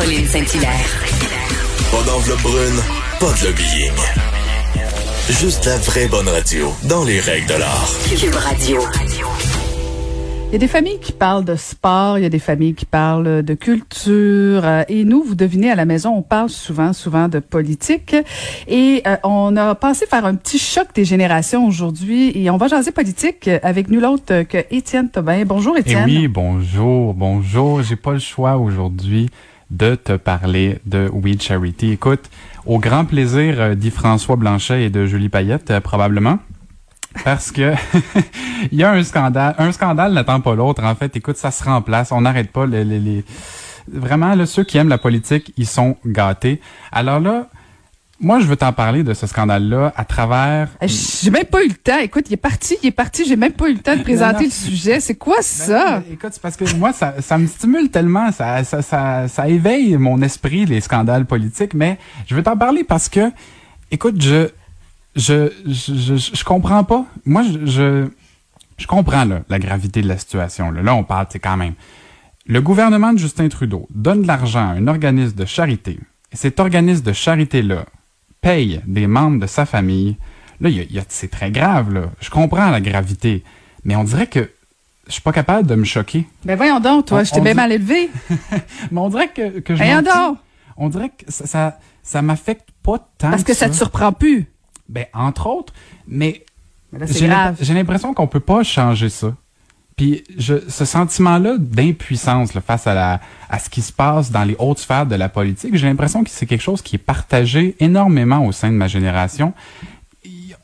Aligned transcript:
Caroline 0.00 0.24
Saint-Hilaire. 0.26 1.04
Pas 1.90 2.02
d'enveloppe 2.10 2.40
brune, 2.40 2.80
pas 3.20 3.26
de 3.38 3.48
lobbying. 3.48 3.92
Juste 5.28 5.66
la 5.66 5.76
vraie 5.76 6.06
bonne 6.08 6.26
radio, 6.26 6.72
dans 6.88 7.04
les 7.04 7.20
règles 7.20 7.46
de 7.48 7.54
l'art. 7.58 7.86
Cube 8.18 8.34
Radio. 8.34 8.80
Il 10.48 10.52
y 10.52 10.54
a 10.54 10.58
des 10.58 10.68
familles 10.68 11.00
qui 11.00 11.12
parlent 11.12 11.44
de 11.44 11.54
sport, 11.54 12.16
il 12.16 12.22
y 12.22 12.24
a 12.24 12.30
des 12.30 12.38
familles 12.38 12.72
qui 12.74 12.86
parlent 12.86 13.42
de 13.42 13.52
culture. 13.54 14.62
euh, 14.64 14.84
et 14.88 15.04
nous, 15.04 15.22
vous 15.22 15.34
devinez, 15.34 15.70
à 15.70 15.74
la 15.74 15.84
maison, 15.84 16.14
on 16.16 16.22
parle 16.22 16.48
souvent, 16.48 16.94
souvent 16.94 17.28
de 17.28 17.38
politique. 17.38 18.16
Et 18.68 19.02
euh, 19.06 19.16
on 19.22 19.54
a 19.58 19.74
pensé 19.74 20.06
faire 20.06 20.24
un 20.24 20.34
petit 20.34 20.58
choc 20.58 20.88
des 20.94 21.04
générations 21.04 21.66
aujourd'hui. 21.66 22.32
Et 22.34 22.48
on 22.48 22.56
va 22.56 22.68
jaser 22.68 22.90
politique 22.90 23.50
avec 23.62 23.90
nul 23.90 24.06
autre 24.06 24.44
que 24.44 24.64
Étienne 24.70 25.10
Tobin. 25.10 25.44
Bonjour, 25.44 25.74
Eh 25.76 25.80
Étienne. 25.80 26.04
oui, 26.06 26.26
bonjour, 26.26 27.12
bonjour. 27.12 27.82
J'ai 27.82 27.96
pas 27.96 28.12
le 28.12 28.18
choix 28.18 28.56
aujourd'hui 28.56 29.28
de 29.70 29.94
te 29.94 30.12
parler 30.16 30.78
de 30.86 31.08
We 31.12 31.40
Charity. 31.40 31.92
Écoute, 31.92 32.28
au 32.66 32.78
grand 32.78 33.04
plaisir 33.04 33.54
euh, 33.60 33.74
d'Yves-François 33.74 34.36
Blanchet 34.36 34.84
et 34.84 34.90
de 34.90 35.06
Julie 35.06 35.28
Payette, 35.28 35.70
euh, 35.70 35.80
probablement. 35.80 36.38
Parce 37.24 37.50
que 37.50 37.72
il 38.72 38.78
y 38.78 38.84
a 38.84 38.92
un 38.92 39.02
scandale. 39.02 39.54
Un 39.58 39.72
scandale 39.72 40.12
n'attend 40.12 40.40
pas 40.40 40.54
l'autre. 40.54 40.84
En 40.84 40.94
fait, 40.94 41.16
écoute, 41.16 41.36
ça 41.36 41.50
se 41.50 41.64
remplace. 41.64 42.12
On 42.12 42.20
n'arrête 42.20 42.50
pas. 42.52 42.66
Les, 42.66 42.84
les, 42.84 42.98
les- 43.00 43.24
Vraiment, 43.92 44.34
là, 44.36 44.46
ceux 44.46 44.62
qui 44.62 44.78
aiment 44.78 44.88
la 44.90 44.98
politique, 44.98 45.52
ils 45.56 45.66
sont 45.66 45.96
gâtés. 46.06 46.60
Alors 46.92 47.18
là, 47.18 47.46
moi, 48.20 48.38
je 48.40 48.46
veux 48.46 48.56
t'en 48.56 48.72
parler 48.72 49.02
de 49.02 49.14
ce 49.14 49.26
scandale-là 49.26 49.92
à 49.96 50.04
travers 50.04 50.68
Euh, 50.82 50.86
J'ai 50.86 51.30
même 51.30 51.44
pas 51.46 51.64
eu 51.64 51.68
le 51.68 51.74
temps. 51.74 51.98
Écoute, 51.98 52.26
il 52.28 52.34
est 52.34 52.36
parti, 52.36 52.76
il 52.82 52.88
est 52.88 52.92
parti. 52.92 53.24
J'ai 53.26 53.36
même 53.36 53.52
pas 53.52 53.68
eu 53.70 53.74
le 53.74 53.80
temps 53.80 53.96
de 53.96 54.02
présenter 54.02 54.44
non. 54.44 54.48
le 54.48 54.50
sujet. 54.50 55.00
C'est 55.00 55.14
quoi 55.14 55.36
Ben 55.36 55.42
ça? 55.42 56.02
écoute, 56.12 56.30
c'est 56.32 56.42
parce 56.42 56.56
que 56.56 56.70
moi, 56.76 56.92
ça, 56.92 57.14
ça 57.20 57.38
me 57.38 57.46
stimule 57.46 57.88
tellement, 57.90 58.30
ça, 58.30 58.62
ça, 58.64 58.82
ça, 58.82 59.26
ça 59.26 59.48
éveille 59.48 59.96
mon 59.96 60.20
esprit, 60.20 60.66
les 60.66 60.80
scandales 60.82 61.24
politiques, 61.24 61.72
mais 61.74 61.98
je 62.26 62.34
veux 62.34 62.42
t'en 62.42 62.56
parler 62.56 62.84
parce 62.84 63.08
que, 63.08 63.32
écoute, 63.90 64.20
je, 64.20 64.48
je, 65.16 65.50
je, 65.66 65.94
je, 66.16 66.30
je 66.34 66.44
comprends 66.44 66.84
pas. 66.84 67.06
Moi, 67.24 67.42
je, 67.42 67.66
je, 67.66 68.08
je 68.76 68.86
comprends 68.86 69.24
là, 69.24 69.40
la 69.48 69.58
gravité 69.58 70.02
de 70.02 70.08
la 70.08 70.18
situation. 70.18 70.70
Là, 70.70 70.82
là 70.82 70.94
on 70.94 71.04
parle, 71.04 71.26
c'est 71.30 71.38
quand 71.38 71.56
même. 71.56 71.74
Le 72.46 72.60
gouvernement 72.60 73.12
de 73.12 73.18
Justin 73.18 73.48
Trudeau 73.48 73.86
donne 73.94 74.22
de 74.22 74.26
l'argent 74.26 74.68
à 74.68 74.72
un 74.72 74.86
organisme 74.88 75.36
de 75.36 75.44
charité. 75.46 75.98
Et 76.32 76.36
cet 76.36 76.60
organisme 76.60 77.02
de 77.04 77.12
charité-là 77.12 77.86
paye 78.40 78.80
des 78.86 79.06
membres 79.06 79.40
de 79.40 79.46
sa 79.46 79.66
famille. 79.66 80.16
Là, 80.60 80.70
c'est 81.08 81.30
très 81.30 81.50
grave, 81.50 81.92
là. 81.92 82.02
Je 82.20 82.30
comprends 82.30 82.70
la 82.70 82.80
gravité. 82.80 83.42
Mais 83.84 83.96
on 83.96 84.04
dirait 84.04 84.26
que 84.26 84.50
je 85.06 85.12
suis 85.12 85.22
pas 85.22 85.32
capable 85.32 85.66
de 85.66 85.74
me 85.74 85.84
choquer. 85.84 86.26
Ben 86.44 86.56
voyons 86.56 86.80
donc, 86.80 87.06
toi, 87.06 87.20
On- 87.20 87.24
je 87.24 87.30
t'ai 87.32 87.40
bien 87.40 87.52
dit- 87.52 87.56
mal 87.56 87.72
élevé. 87.72 88.10
Mais 88.90 89.00
on 89.00 89.08
dirait 89.08 89.28
que, 89.28 89.60
que 89.60 89.74
je 89.74 89.82
Voyons 89.82 90.02
donc. 90.02 90.38
On 90.76 90.88
dirait 90.88 91.08
que 91.10 91.30
ça, 91.32 91.46
ça, 91.46 91.78
ça 92.02 92.22
m'affecte 92.22 92.68
pas 92.82 92.98
tant 93.18 93.30
Parce 93.30 93.42
que 93.44 93.54
ça 93.54 93.68
te 93.68 93.74
surprend 93.74 94.12
plus. 94.12 94.46
Ben, 94.88 95.06
entre 95.14 95.46
autres. 95.46 95.72
Mais 96.06 96.44
Mais 96.92 97.06
j'ai 97.08 97.74
l'impression 97.74 98.12
qu'on 98.14 98.26
peut 98.26 98.40
pas 98.40 98.62
changer 98.62 99.08
ça. 99.08 99.34
Puis 100.00 100.24
ce 100.38 100.86
sentiment-là 100.86 101.56
d'impuissance 101.58 102.52
face 102.66 102.86
à, 102.86 103.20
à 103.50 103.58
ce 103.58 103.68
qui 103.68 103.82
se 103.82 103.92
passe 103.92 104.30
dans 104.30 104.44
les 104.44 104.56
hautes 104.58 104.78
sphères 104.78 105.04
de 105.04 105.14
la 105.14 105.28
politique, 105.28 105.76
j'ai 105.76 105.86
l'impression 105.86 106.24
que 106.24 106.30
c'est 106.30 106.46
quelque 106.46 106.62
chose 106.62 106.80
qui 106.80 106.96
est 106.96 106.98
partagé 106.98 107.76
énormément 107.80 108.46
au 108.46 108.50
sein 108.50 108.70
de 108.70 108.76
ma 108.76 108.88
génération. 108.88 109.52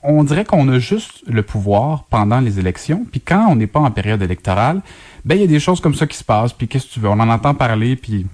On 0.02 0.24
dirait 0.24 0.46
qu'on 0.46 0.66
a 0.70 0.78
juste 0.78 1.22
le 1.26 1.42
pouvoir 1.42 2.04
pendant 2.04 2.40
les 2.40 2.58
élections, 2.58 3.04
puis 3.12 3.20
quand 3.20 3.46
on 3.50 3.56
n'est 3.56 3.66
pas 3.66 3.80
en 3.80 3.90
période 3.90 4.22
électorale, 4.22 4.80
ben 5.26 5.34
il 5.34 5.42
y 5.42 5.44
a 5.44 5.48
des 5.48 5.60
choses 5.60 5.82
comme 5.82 5.94
ça 5.94 6.06
qui 6.06 6.16
se 6.16 6.24
passent, 6.24 6.54
puis 6.54 6.66
qu'est-ce 6.66 6.86
que 6.86 6.92
tu 6.94 7.00
veux, 7.00 7.10
on 7.10 7.20
en 7.20 7.28
entend 7.28 7.52
parler, 7.52 7.94
puis 7.94 8.24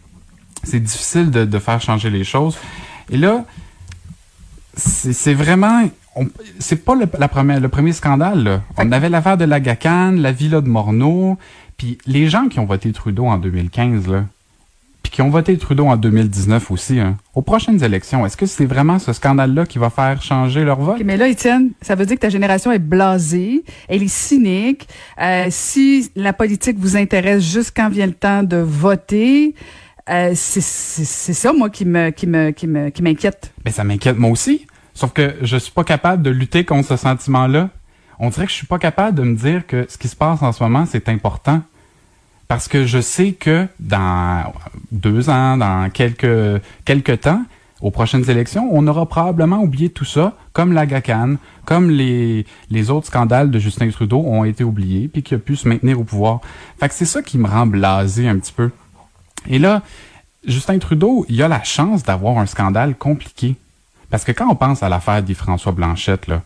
c'est 0.62 0.78
difficile 0.78 1.32
de, 1.32 1.58
faire 1.58 1.80
changer 1.80 2.10
les 2.10 2.22
choses. 2.22 2.56
Et 3.10 3.16
là, 3.16 3.44
c'est 4.76 5.34
vraiment 5.34 5.82
c'est 6.58 6.84
pas 6.84 6.94
le, 6.94 7.06
la 7.18 7.28
première, 7.28 7.60
le 7.60 7.68
premier 7.68 7.92
scandale. 7.92 8.44
Là. 8.44 8.62
On 8.76 8.92
avait 8.92 9.08
l'affaire 9.08 9.36
de 9.36 9.44
la 9.44 9.60
GACAN, 9.60 10.12
la 10.12 10.32
villa 10.32 10.60
de 10.60 10.68
Morneau, 10.68 11.38
puis 11.76 11.98
les 12.06 12.28
gens 12.28 12.48
qui 12.48 12.60
ont 12.60 12.66
voté 12.66 12.92
Trudeau 12.92 13.26
en 13.26 13.38
2015, 13.38 14.08
là, 14.08 14.24
puis 15.02 15.10
qui 15.10 15.22
ont 15.22 15.30
voté 15.30 15.56
Trudeau 15.58 15.86
en 15.86 15.96
2019 15.96 16.70
aussi, 16.70 17.00
hein, 17.00 17.16
aux 17.34 17.42
prochaines 17.42 17.82
élections, 17.82 18.24
est-ce 18.24 18.36
que 18.36 18.46
c'est 18.46 18.66
vraiment 18.66 18.98
ce 18.98 19.12
scandale-là 19.12 19.66
qui 19.66 19.78
va 19.78 19.90
faire 19.90 20.22
changer 20.22 20.64
leur 20.64 20.80
vote? 20.80 20.96
OK, 20.96 21.02
mais 21.04 21.16
là, 21.16 21.28
Étienne, 21.28 21.70
ça 21.80 21.94
veut 21.94 22.06
dire 22.06 22.16
que 22.16 22.20
ta 22.20 22.28
génération 22.28 22.70
est 22.72 22.78
blasée, 22.78 23.64
elle 23.88 24.02
est 24.02 24.12
cynique. 24.12 24.86
Euh, 25.20 25.46
si 25.50 26.10
la 26.14 26.32
politique 26.32 26.78
vous 26.78 26.96
intéresse 26.96 27.42
juste 27.42 27.72
quand 27.74 27.88
vient 27.88 28.06
le 28.06 28.12
temps 28.12 28.42
de 28.42 28.58
voter, 28.58 29.54
euh, 30.08 30.32
c'est 30.34 30.60
ça, 31.34 31.52
moi, 31.52 31.70
qui 31.70 31.84
me 31.84 32.10
qui 32.10 32.26
me 32.26 32.50
qui 32.50 32.66
me 32.66 32.90
qui 32.90 33.02
m'inquiète. 33.02 33.52
Ben, 33.64 33.72
ça 33.72 33.84
m'inquiète 33.84 34.18
moi 34.18 34.30
aussi. 34.30 34.66
Sauf 34.94 35.12
que 35.12 35.36
je 35.42 35.56
suis 35.56 35.72
pas 35.72 35.84
capable 35.84 36.22
de 36.22 36.30
lutter 36.30 36.64
contre 36.64 36.88
ce 36.88 36.96
sentiment-là. 36.96 37.70
On 38.18 38.28
dirait 38.28 38.46
que 38.46 38.52
je 38.52 38.56
suis 38.56 38.66
pas 38.66 38.78
capable 38.78 39.16
de 39.16 39.22
me 39.22 39.36
dire 39.36 39.66
que 39.66 39.86
ce 39.88 39.98
qui 39.98 40.08
se 40.08 40.16
passe 40.16 40.42
en 40.42 40.52
ce 40.52 40.62
moment, 40.62 40.86
c'est 40.86 41.08
important. 41.08 41.62
Parce 42.48 42.68
que 42.68 42.84
je 42.84 43.00
sais 43.00 43.32
que 43.32 43.66
dans 43.80 44.52
deux 44.90 45.30
ans, 45.30 45.56
dans 45.56 45.88
quelques, 45.90 47.20
temps, 47.22 47.42
aux 47.80 47.90
prochaines 47.90 48.28
élections, 48.28 48.68
on 48.70 48.86
aura 48.86 49.06
probablement 49.06 49.60
oublié 49.60 49.88
tout 49.88 50.04
ça, 50.04 50.36
comme 50.52 50.72
la 50.72 50.84
GACAN, 50.84 51.36
comme 51.64 51.90
les, 51.90 52.44
les 52.70 52.90
autres 52.90 53.06
scandales 53.06 53.50
de 53.50 53.58
Justin 53.58 53.88
Trudeau 53.88 54.18
ont 54.18 54.44
été 54.44 54.64
oubliés, 54.64 55.08
puis 55.08 55.22
qu'il 55.22 55.36
a 55.36 55.40
pu 55.40 55.56
se 55.56 55.66
maintenir 55.66 55.98
au 55.98 56.04
pouvoir. 56.04 56.40
Fait 56.78 56.88
que 56.88 56.94
c'est 56.94 57.06
ça 57.06 57.22
qui 57.22 57.38
me 57.38 57.48
rend 57.48 57.66
blasé 57.66 58.28
un 58.28 58.38
petit 58.38 58.52
peu. 58.52 58.70
Et 59.48 59.58
là, 59.58 59.82
Justin 60.46 60.78
Trudeau, 60.78 61.24
il 61.28 61.42
a 61.42 61.48
la 61.48 61.62
chance 61.62 62.02
d'avoir 62.02 62.38
un 62.38 62.46
scandale 62.46 62.96
compliqué. 62.96 63.56
Parce 64.12 64.24
que 64.24 64.32
quand 64.32 64.46
on 64.50 64.54
pense 64.54 64.82
à 64.82 64.90
l'affaire 64.90 65.22
d'Yves-François 65.22 65.72
Blanchette, 65.72 66.26
là, 66.26 66.42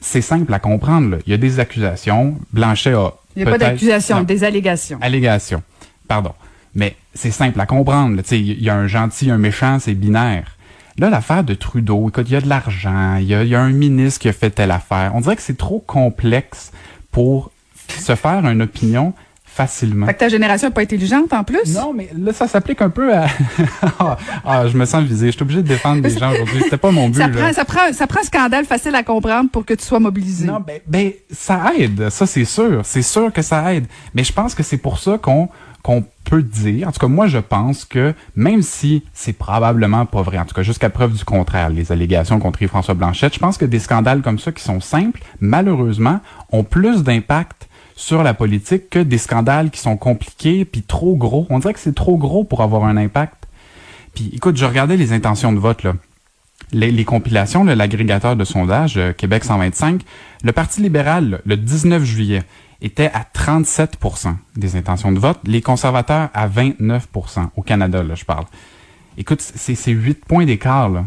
c'est 0.00 0.20
simple 0.20 0.52
à 0.52 0.58
comprendre. 0.58 1.10
là. 1.12 1.16
Il 1.24 1.30
y 1.30 1.34
a 1.34 1.36
des 1.36 1.60
accusations. 1.60 2.36
Blanchet 2.52 2.94
a. 2.94 3.12
Il 3.36 3.44
n'y 3.44 3.48
a 3.48 3.52
pas 3.52 3.58
d'accusation, 3.58 4.24
des 4.24 4.42
allégations. 4.42 4.98
Allégations. 5.00 5.62
Pardon. 6.08 6.32
Mais 6.74 6.96
c'est 7.14 7.30
simple 7.30 7.60
à 7.60 7.64
comprendre. 7.66 8.16
là. 8.16 8.22
Il 8.32 8.60
y 8.60 8.68
a 8.68 8.74
un 8.74 8.88
gentil, 8.88 9.30
un 9.30 9.38
méchant, 9.38 9.78
c'est 9.78 9.94
binaire. 9.94 10.56
Là, 10.98 11.08
l'affaire 11.08 11.44
de 11.44 11.54
Trudeau, 11.54 12.08
écoute, 12.08 12.26
il 12.28 12.32
y 12.32 12.36
a 12.36 12.40
de 12.40 12.48
l'argent, 12.48 13.16
il 13.18 13.26
y 13.26 13.28
y 13.48 13.54
a 13.54 13.60
un 13.60 13.70
ministre 13.70 14.18
qui 14.20 14.28
a 14.28 14.32
fait 14.32 14.50
telle 14.50 14.72
affaire. 14.72 15.12
On 15.14 15.20
dirait 15.20 15.36
que 15.36 15.42
c'est 15.42 15.56
trop 15.56 15.78
complexe 15.86 16.72
pour 17.12 17.52
se 17.88 18.16
faire 18.16 18.44
une 18.46 18.62
opinion 18.62 19.14
facilement. 19.56 20.04
Fait 20.06 20.12
que 20.12 20.18
ta 20.18 20.28
génération 20.28 20.68
n'est 20.68 20.74
pas 20.74 20.82
intelligente 20.82 21.32
en 21.32 21.42
plus? 21.42 21.74
Non, 21.74 21.94
mais 21.94 22.10
là, 22.16 22.32
ça 22.34 22.46
s'applique 22.46 22.82
un 22.82 22.90
peu 22.90 23.14
à... 23.14 23.26
ah, 23.98 24.18
ah, 24.44 24.68
je 24.68 24.76
me 24.76 24.84
sens 24.84 25.02
visé. 25.02 25.28
Je 25.28 25.32
suis 25.32 25.42
obligé 25.42 25.62
de 25.62 25.68
défendre 25.68 26.02
des 26.02 26.10
gens 26.10 26.30
aujourd'hui. 26.30 26.60
C'était 26.64 26.76
pas 26.76 26.90
mon 26.90 27.08
but. 27.08 27.20
Ça 27.20 27.28
là. 27.28 27.34
prend, 27.40 27.52
ça, 27.54 27.64
prend, 27.64 27.92
ça 27.92 28.06
prend 28.06 28.20
un 28.20 28.24
scandale 28.24 28.66
facile 28.66 28.94
à 28.94 29.02
comprendre 29.02 29.48
pour 29.50 29.64
que 29.64 29.72
tu 29.72 29.82
sois 29.82 29.98
mobilisé. 29.98 30.46
Non, 30.46 30.60
ben, 30.60 30.80
ben, 30.86 31.12
ça 31.30 31.72
aide. 31.78 32.10
Ça, 32.10 32.26
c'est 32.26 32.44
sûr. 32.44 32.82
C'est 32.84 33.02
sûr 33.02 33.32
que 33.32 33.40
ça 33.40 33.72
aide. 33.72 33.86
Mais 34.14 34.24
je 34.24 34.32
pense 34.32 34.54
que 34.54 34.62
c'est 34.62 34.76
pour 34.76 34.98
ça 34.98 35.16
qu'on 35.16 35.48
qu'on 35.82 36.04
peut 36.24 36.42
dire, 36.42 36.88
en 36.88 36.90
tout 36.90 36.98
cas 36.98 37.06
moi 37.06 37.28
je 37.28 37.38
pense 37.38 37.84
que 37.84 38.12
même 38.34 38.60
si 38.60 39.04
c'est 39.14 39.32
probablement 39.32 40.04
pas 40.04 40.20
vrai, 40.22 40.36
en 40.36 40.44
tout 40.44 40.54
cas 40.54 40.64
jusqu'à 40.64 40.90
preuve 40.90 41.12
du 41.12 41.24
contraire, 41.24 41.70
les 41.70 41.92
allégations 41.92 42.40
contre 42.40 42.60
Yves-François 42.62 42.94
Blanchette, 42.94 43.34
je 43.34 43.38
pense 43.38 43.56
que 43.56 43.64
des 43.64 43.78
scandales 43.78 44.20
comme 44.20 44.40
ça 44.40 44.50
qui 44.50 44.64
sont 44.64 44.80
simples, 44.80 45.22
malheureusement, 45.38 46.18
ont 46.50 46.64
plus 46.64 47.04
d'impact 47.04 47.68
sur 47.96 48.22
la 48.22 48.34
politique 48.34 48.90
que 48.90 48.98
des 48.98 49.18
scandales 49.18 49.70
qui 49.70 49.80
sont 49.80 49.96
compliqués 49.96 50.64
puis 50.64 50.82
trop 50.82 51.16
gros. 51.16 51.46
On 51.50 51.58
dirait 51.58 51.74
que 51.74 51.80
c'est 51.80 51.94
trop 51.94 52.16
gros 52.16 52.44
pour 52.44 52.62
avoir 52.62 52.84
un 52.84 52.96
impact. 52.96 53.48
Puis 54.14 54.30
écoute, 54.32 54.56
je 54.56 54.64
regardais 54.64 54.96
les 54.96 55.12
intentions 55.12 55.52
de 55.52 55.58
vote 55.58 55.82
là. 55.82 55.94
Les, 56.72 56.90
les 56.90 57.04
compilations, 57.04 57.64
l'agrégateur 57.64 58.34
de 58.34 58.44
sondage 58.44 58.96
euh, 58.96 59.12
Québec 59.12 59.44
125, 59.44 60.02
le 60.42 60.52
Parti 60.52 60.80
libéral, 60.80 61.40
le 61.44 61.56
19 61.56 62.02
juillet, 62.02 62.42
était 62.80 63.10
à 63.12 63.24
37% 63.34 64.34
des 64.56 64.76
intentions 64.76 65.12
de 65.12 65.18
vote, 65.18 65.38
les 65.44 65.62
conservateurs 65.62 66.28
à 66.34 66.48
29% 66.48 67.50
au 67.56 67.62
Canada, 67.62 68.02
là, 68.02 68.14
je 68.14 68.24
parle. 68.24 68.46
Écoute, 69.16 69.40
c'est 69.40 69.74
c'est 69.74 69.92
8 69.92 70.24
points 70.24 70.44
d'écart, 70.44 70.88
là. 70.88 71.04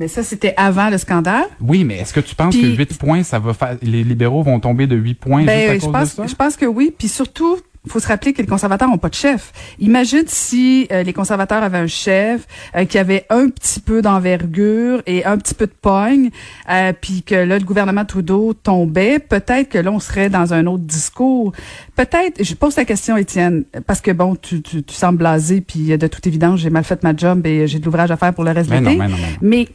Mais 0.00 0.08
ça, 0.08 0.22
c'était 0.22 0.54
avant 0.56 0.88
le 0.88 0.96
scandale. 0.96 1.44
Oui, 1.60 1.84
mais 1.84 1.98
est-ce 1.98 2.14
que 2.14 2.20
tu 2.20 2.34
penses 2.34 2.56
Puis- 2.56 2.72
que 2.72 2.78
8 2.78 2.98
points, 2.98 3.22
ça 3.22 3.38
va 3.38 3.52
faire, 3.52 3.76
les 3.82 4.02
libéraux 4.02 4.42
vont 4.42 4.58
tomber 4.58 4.86
de 4.86 4.96
8 4.96 5.14
points 5.14 5.40
juste 5.42 5.50
à 5.50 5.54
Ben, 5.54 5.72
cause 5.74 5.82
je 5.82 5.86
de 5.86 5.92
pense, 5.92 6.12
ça? 6.14 6.26
je 6.26 6.34
pense 6.34 6.56
que 6.56 6.64
oui. 6.64 6.92
Puis 6.96 7.08
surtout, 7.08 7.58
faut 7.86 8.00
se 8.00 8.08
rappeler 8.08 8.32
que 8.32 8.40
les 8.42 8.46
conservateurs 8.48 8.88
n'ont 8.88 8.98
pas 8.98 9.08
de 9.10 9.14
chef. 9.14 9.52
Imagine 9.78 10.24
si 10.26 10.86
euh, 10.92 11.02
les 11.02 11.12
conservateurs 11.14 11.62
avaient 11.62 11.78
un 11.78 11.86
chef 11.86 12.46
euh, 12.76 12.84
qui 12.86 12.96
avait 12.98 13.24
un 13.30 13.48
petit 13.50 13.80
peu 13.80 14.00
d'envergure 14.02 15.02
et 15.06 15.24
un 15.24 15.36
petit 15.38 15.54
peu 15.54 15.66
de 15.66 15.72
pogne, 15.80 16.30
euh, 16.70 16.92
puis 16.98 17.22
que 17.22 17.34
là, 17.34 17.58
le 17.58 17.64
gouvernement 17.64 18.04
Trudeau 18.04 18.52
tombait. 18.54 19.18
Peut-être 19.18 19.68
que 19.70 19.78
là, 19.78 19.90
on 19.92 19.98
serait 20.00 20.28
dans 20.30 20.52
un 20.54 20.66
autre 20.66 20.84
discours. 20.84 21.52
Peut-être, 21.96 22.42
je 22.42 22.54
pose 22.54 22.76
la 22.76 22.84
question, 22.84 23.16
Étienne, 23.16 23.64
parce 23.86 24.00
que 24.00 24.10
bon, 24.10 24.36
tu, 24.36 24.62
tu, 24.62 24.82
tu 24.82 24.94
sembles 24.94 25.18
blasé, 25.18 25.60
puis 25.60 25.92
euh, 25.92 25.96
de 25.96 26.06
toute 26.06 26.26
évidence, 26.26 26.60
j'ai 26.60 26.70
mal 26.70 26.84
fait 26.84 27.02
ma 27.02 27.14
job 27.16 27.46
et 27.46 27.66
j'ai 27.66 27.78
de 27.78 27.84
l'ouvrage 27.84 28.10
à 28.10 28.16
faire 28.16 28.32
pour 28.34 28.44
le 28.44 28.50
reste 28.52 28.68
de 28.70 28.74
Mais 28.74 28.80
non, 28.82 28.90
l'été. 28.90 28.98
mais 29.02 29.08
non, 29.08 29.16
mais 29.16 29.22
non. 29.22 29.28
Mais 29.40 29.68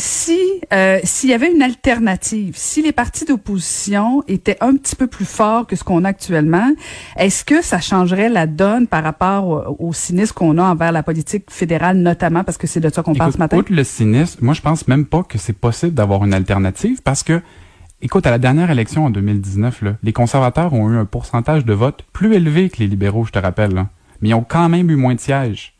si 0.00 0.38
euh, 0.72 0.98
s'il 1.04 1.30
y 1.30 1.32
avait 1.32 1.52
une 1.52 1.62
alternative, 1.62 2.54
si 2.56 2.82
les 2.82 2.92
partis 2.92 3.24
d'opposition 3.24 4.24
étaient 4.26 4.56
un 4.60 4.74
petit 4.76 4.96
peu 4.96 5.06
plus 5.06 5.24
forts 5.24 5.66
que 5.66 5.76
ce 5.76 5.84
qu'on 5.84 6.04
a 6.04 6.08
actuellement, 6.08 6.72
est-ce 7.16 7.44
que 7.44 7.62
ça 7.62 7.80
changerait 7.80 8.28
la 8.28 8.46
donne 8.46 8.86
par 8.86 9.04
rapport 9.04 9.76
au, 9.78 9.88
au 9.88 9.92
cynisme 9.92 10.34
qu'on 10.34 10.58
a 10.58 10.62
envers 10.62 10.90
la 10.90 11.02
politique 11.02 11.50
fédérale, 11.50 11.98
notamment 11.98 12.42
parce 12.42 12.58
que 12.58 12.66
c'est 12.66 12.80
de 12.80 12.88
ça 12.88 13.02
qu'on 13.02 13.14
parle 13.14 13.32
ce 13.32 13.38
matin? 13.38 13.58
Outre 13.58 13.72
le 13.72 13.84
cynisme, 13.84 14.44
moi 14.44 14.54
je 14.54 14.62
pense 14.62 14.88
même 14.88 15.06
pas 15.06 15.22
que 15.22 15.38
c'est 15.38 15.52
possible 15.52 15.94
d'avoir 15.94 16.24
une 16.24 16.34
alternative 16.34 17.00
parce 17.02 17.22
que 17.22 17.40
Écoute, 18.02 18.26
à 18.26 18.30
la 18.30 18.38
dernière 18.38 18.70
élection 18.70 19.04
en 19.04 19.10
2019, 19.10 19.82
là, 19.82 19.96
les 20.02 20.14
conservateurs 20.14 20.72
ont 20.72 20.90
eu 20.90 20.96
un 20.96 21.04
pourcentage 21.04 21.66
de 21.66 21.74
vote 21.74 22.02
plus 22.14 22.32
élevé 22.32 22.70
que 22.70 22.78
les 22.78 22.86
libéraux, 22.86 23.26
je 23.26 23.30
te 23.30 23.38
rappelle. 23.38 23.74
Là. 23.74 23.88
Mais 24.22 24.30
ils 24.30 24.34
ont 24.34 24.42
quand 24.42 24.70
même 24.70 24.90
eu 24.90 24.96
moins 24.96 25.14
de 25.14 25.20
sièges. 25.20 25.74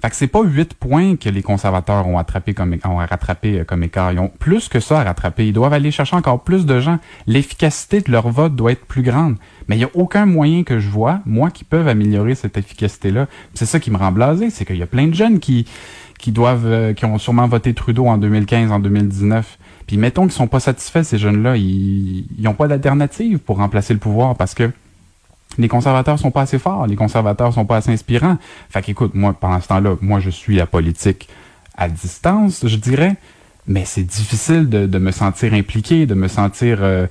Fait 0.00 0.10
que 0.10 0.16
c'est 0.16 0.28
pas 0.28 0.42
huit 0.42 0.74
points 0.74 1.16
que 1.16 1.28
les 1.28 1.42
conservateurs 1.42 2.06
ont 2.06 2.18
attrapé 2.18 2.54
comme 2.54 2.76
ont 2.84 2.96
rattrapé 2.96 3.60
euh, 3.60 3.64
comme 3.64 3.82
écart. 3.82 4.12
Ils 4.12 4.20
ont 4.20 4.30
plus 4.38 4.68
que 4.68 4.78
ça 4.78 5.00
à 5.00 5.04
rattraper. 5.04 5.48
Ils 5.48 5.52
doivent 5.52 5.72
aller 5.72 5.90
chercher 5.90 6.14
encore 6.14 6.44
plus 6.44 6.66
de 6.66 6.78
gens. 6.78 6.98
L'efficacité 7.26 8.00
de 8.00 8.12
leur 8.12 8.28
vote 8.28 8.54
doit 8.54 8.72
être 8.72 8.86
plus 8.86 9.02
grande. 9.02 9.36
Mais 9.66 9.76
il 9.76 9.80
y 9.80 9.84
a 9.84 9.90
aucun 9.94 10.24
moyen 10.24 10.62
que 10.62 10.78
je 10.78 10.88
vois, 10.88 11.20
moi, 11.26 11.50
qui 11.50 11.64
peuvent 11.64 11.88
améliorer 11.88 12.36
cette 12.36 12.56
efficacité-là. 12.56 13.26
C'est 13.54 13.66
ça 13.66 13.80
qui 13.80 13.90
me 13.90 13.96
rend 13.96 14.12
blasé, 14.12 14.50
c'est 14.50 14.64
qu'il 14.64 14.76
y 14.76 14.82
a 14.82 14.86
plein 14.86 15.08
de 15.08 15.14
jeunes 15.14 15.40
qui 15.40 15.66
qui 16.18 16.32
doivent 16.32 16.66
euh, 16.66 16.94
qui 16.94 17.04
ont 17.04 17.18
sûrement 17.18 17.46
voté 17.46 17.74
Trudeau 17.74 18.06
en 18.06 18.18
2015, 18.18 18.72
en 18.72 18.80
2019. 18.80 19.58
Puis 19.86 19.96
mettons 19.96 20.22
qu'ils 20.22 20.32
sont 20.32 20.48
pas 20.48 20.60
satisfaits 20.60 21.02
ces 21.04 21.18
jeunes-là, 21.18 21.56
ils 21.56 22.26
ils 22.38 22.48
ont 22.48 22.54
pas 22.54 22.68
d'alternative 22.68 23.38
pour 23.38 23.58
remplacer 23.58 23.94
le 23.94 24.00
pouvoir 24.00 24.36
parce 24.36 24.54
que 24.54 24.70
les 25.58 25.68
conservateurs 25.68 26.18
sont 26.18 26.30
pas 26.30 26.42
assez 26.42 26.58
forts, 26.58 26.86
les 26.86 26.96
conservateurs 26.96 27.52
sont 27.52 27.66
pas 27.66 27.76
assez 27.76 27.90
inspirants. 27.90 28.38
Fait 28.70 28.82
qu'écoute, 28.82 29.14
moi, 29.14 29.34
pendant 29.38 29.60
ce 29.60 29.68
temps-là, 29.68 29.96
moi, 30.00 30.20
je 30.20 30.30
suis 30.30 30.56
la 30.56 30.66
politique 30.66 31.28
à 31.76 31.88
distance, 31.88 32.66
je 32.66 32.76
dirais, 32.76 33.16
mais 33.66 33.84
c'est 33.84 34.04
difficile 34.04 34.68
de, 34.68 34.98
me 34.98 35.10
sentir 35.10 35.54
impliqué, 35.54 36.06
de 36.06 36.14
me 36.14 36.28
sentir 36.28 36.78
euh, 36.80 37.06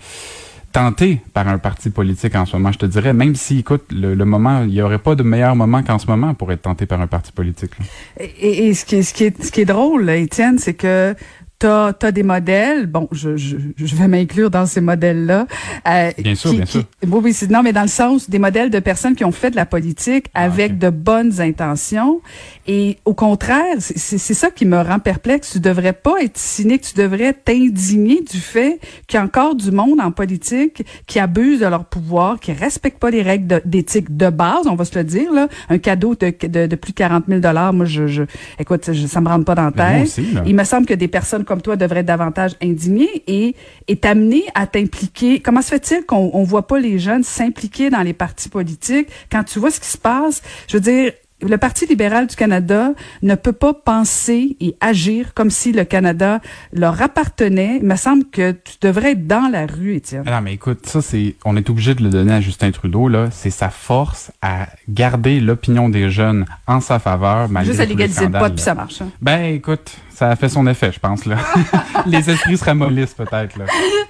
tenté 0.72 1.22
par 1.34 1.48
un 1.48 1.58
parti 1.58 1.90
politique 1.90 2.36
en 2.36 2.46
ce 2.46 2.56
moment, 2.56 2.72
je 2.72 2.80
te 2.80 2.86
dirais, 2.86 3.14
même 3.14 3.36
si, 3.36 3.60
écoute, 3.60 3.86
le, 3.92 4.16
moment, 4.26 4.64
il 4.64 4.70
n'y 4.70 4.82
aurait 4.82 5.00
pas 5.00 5.16
de 5.16 5.24
meilleur 5.24 5.56
moment 5.56 5.84
qu'en 5.84 6.00
ce 6.00 6.08
moment 6.08 6.34
pour 6.34 6.52
être 6.52 6.64
tenté 6.64 6.86
par 6.86 7.02
un 7.02 7.08
parti 7.08 7.32
politique. 7.32 7.72
Et, 8.20 8.74
ce, 8.74 8.86
qui 8.86 9.04
ce 9.04 9.52
qui 9.52 9.62
est 9.62 9.66
drôle, 9.66 10.10
Étienne, 10.10 10.60
c'est 10.60 10.74
que 10.74 11.16
T'as 11.60 11.94
as 12.02 12.12
des 12.12 12.22
modèles, 12.22 12.86
bon, 12.86 13.08
je, 13.12 13.36
je, 13.36 13.58
je 13.76 13.96
vais 13.96 14.08
m'inclure 14.08 14.52
dans 14.52 14.68
ces 14.68 14.82
modèles-là. 14.82 15.48
Euh, 15.88 16.12
bien 16.20 16.36
sûr, 16.36 16.52
qui, 16.52 16.58
bien 16.58 16.66
sûr. 16.68 16.84
oui, 17.04 17.20
oui, 17.24 17.48
non, 17.50 17.64
mais 17.64 17.74
dans 17.74 17.82
le 17.82 17.88
sens 17.88 18.30
des 18.30 18.38
modèles 18.38 18.70
de 18.70 18.80
personnes 18.80 19.16
qui 19.16 19.26
ont 19.26 19.32
fait 19.32 19.50
de 19.50 19.56
la 19.56 19.66
politique 19.66 20.28
ah, 20.36 20.44
avec 20.44 20.74
okay. 20.74 20.80
de 20.80 20.90
bonnes 20.92 21.42
intentions. 21.42 22.22
Et 22.68 22.98
au 23.06 23.16
contraire, 23.16 23.76
c'est 23.80 24.18
ça 24.34 24.52
qui 24.52 24.66
me 24.66 24.80
rend 24.80 25.00
perplexe. 25.00 25.54
Tu 25.54 25.60
devrais 25.60 25.94
pas 25.94 26.22
être 26.22 26.38
cynique, 26.38 26.82
tu 26.82 27.02
devrais 27.02 27.34
t'indigner 27.34 28.22
du 28.22 28.40
fait 28.40 28.80
qu'il 29.08 29.18
y 29.18 29.22
a 29.22 29.26
encore 29.26 29.56
du 29.56 29.72
monde 29.72 30.00
en 30.00 30.12
politique 30.12 30.84
qui 31.08 31.18
abuse 31.18 31.62
de 31.62 31.66
leur 31.66 31.86
pouvoir, 31.86 32.40
qui 32.40 32.52
respecte 32.52 33.00
pas 33.00 33.10
les 33.10 33.22
règles 33.24 33.62
d'éthique 33.66 34.16
de, 34.16 34.26
de, 34.26 34.30
base, 34.30 34.68
on 34.68 34.76
va 34.76 34.86
se 34.86 34.96
le 34.96 35.04
dire. 35.04 35.32
Là. 35.34 35.48
Un 35.70 35.80
cadeau 35.80 36.14
de, 36.14 36.34
de, 36.48 36.68
de 36.68 36.76
plus 36.76 36.92
de 36.92 36.98
40 36.98 37.24
000 37.28 37.42
moi, 37.74 37.86
je, 37.86 38.06
je 38.06 38.24
écoute, 38.60 38.92
je, 38.92 39.08
ça 39.08 39.22
me 39.22 39.28
rentre 39.28 39.46
pas 39.46 39.56
dans 39.56 39.66
la 39.66 39.72
tête. 39.72 40.04
Aussi, 40.04 40.28
Il 40.46 40.56
me 40.56 40.64
semble 40.64 40.86
que 40.86 40.94
des 40.94 41.08
personnes 41.08 41.46
comme 41.48 41.62
toi 41.62 41.76
devrait 41.76 42.04
davantage 42.04 42.52
indigné 42.62 43.24
et 43.26 43.56
est 43.88 44.06
à 44.54 44.68
t'impliquer. 44.68 45.40
Comment 45.40 45.62
se 45.62 45.70
fait-il 45.70 46.06
qu'on 46.06 46.30
on 46.34 46.44
voit 46.44 46.68
pas 46.68 46.80
les 46.80 47.00
jeunes 47.00 47.24
s'impliquer 47.24 47.90
dans 47.90 48.04
les 48.04 48.14
partis 48.14 48.50
politiques? 48.50 49.08
Quand 49.32 49.44
tu 49.44 49.58
vois 49.60 49.72
ce 49.72 49.80
qui 49.80 49.88
se 49.88 49.98
passe? 49.98 50.42
Je 50.68 50.78
veux 50.78 50.82
dire, 50.82 51.14
le 51.42 51.58
Parti 51.58 51.86
libéral 51.86 52.26
du 52.26 52.36
Canada 52.36 52.94
ne 53.22 53.36
peut 53.36 53.54
pas 53.54 53.74
penser 53.74 54.58
et 54.60 54.76
agir 54.80 55.34
comme 55.36 55.52
si 55.52 55.72
le 55.72 55.84
Canada 55.84 56.42
leur 56.74 57.00
appartenait. 57.02 57.78
Il 57.80 57.88
me 57.88 57.96
semble 57.96 58.26
que 58.26 58.52
tu 58.52 58.74
devrais 58.82 59.12
être 59.12 59.28
dans 59.28 59.48
la 59.52 59.68
rue, 59.68 59.96
Étienne. 59.96 60.24
Non, 60.26 60.42
mais 60.42 60.54
écoute, 60.54 60.88
ça, 60.88 61.02
c'est, 61.02 61.36
on 61.46 61.56
est 61.56 61.70
obligé 61.70 61.94
de 61.94 62.04
le 62.04 62.10
donner 62.10 62.34
à 62.34 62.42
Justin 62.42 62.72
Trudeau, 62.72 63.08
là. 63.08 63.30
C'est 63.32 63.52
sa 63.52 63.70
force 63.70 64.32
à 64.42 64.68
garder 64.90 65.40
l'opinion 65.40 65.90
des 65.90 66.10
jeunes 66.10 66.46
en 66.66 66.82
sa 66.82 66.98
faveur, 66.98 67.50
malgré 67.50 67.72
Juste 67.72 67.82
à 67.82 67.86
légaliser 67.86 68.26
le 68.26 68.32
pot, 68.32 68.50
puis 68.50 68.64
ça 68.64 68.74
marche. 68.74 69.02
Hein? 69.02 69.10
Ben, 69.22 69.54
écoute, 69.54 69.92
ça 70.10 70.32
a 70.32 70.36
fait 70.36 70.50
son 70.50 70.66
effet, 70.66 70.92
je 70.92 71.00
pense, 71.00 71.26
là. 71.26 71.38
Les 72.08 72.30
esprits 72.32 72.58
se 72.58 72.66
ramollissent, 72.66 73.14
peut-être, 73.14 73.58
là. 73.58 73.66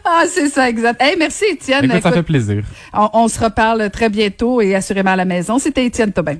Ah, 0.05 0.23
c'est 0.29 0.47
ça, 0.47 0.69
exact. 0.69 1.01
Hey, 1.01 1.17
merci, 1.19 1.43
Étienne. 1.51 1.83
Écoute, 1.83 1.97
écoute, 1.97 2.03
ça 2.03 2.11
fait 2.13 2.23
plaisir. 2.23 2.63
On, 2.93 3.09
on 3.11 3.27
se 3.27 3.43
reparle 3.43 3.89
très 3.89 4.07
bientôt 4.07 4.61
et 4.61 4.75
assurément 4.75 5.11
à 5.11 5.17
la 5.17 5.25
maison. 5.25 5.59
C'était 5.59 5.85
Étienne 5.85 6.13
Tobin. 6.13 6.37